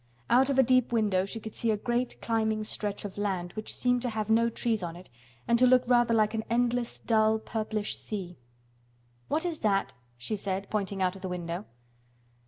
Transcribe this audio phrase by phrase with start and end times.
[0.31, 3.75] Out of a deep window she could see a great climbing stretch of land which
[3.75, 5.11] seemed to have no trees on it,
[5.47, 8.35] and to look rather like an endless, dull, purplish sea.
[9.27, 11.65] "What is that?" she said, pointing out of the window.